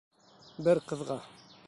[0.69, 1.21] Бер ҡыҙға.